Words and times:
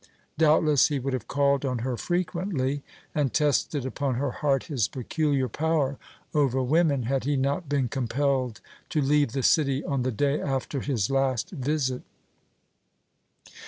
Doubtless 0.39 0.87
he 0.87 0.97
would 0.97 1.13
have 1.13 1.27
called 1.27 1.63
on 1.63 1.77
her 1.85 1.95
frequently 1.95 2.81
and 3.13 3.31
tested 3.31 3.85
upon 3.85 4.15
her 4.15 4.31
heart 4.31 4.63
his 4.63 4.87
peculiar 4.87 5.47
power 5.47 5.99
over 6.33 6.59
women, 6.63 7.03
had 7.03 7.23
he 7.23 7.35
not 7.35 7.69
been 7.69 7.87
compelled 7.87 8.61
to 8.89 8.99
leave 8.99 9.33
the 9.33 9.43
city 9.43 9.83
on 9.85 10.01
the 10.01 10.11
day 10.11 10.41
after 10.41 10.79
his 10.79 11.11
last 11.11 11.51
visit. 11.51 12.01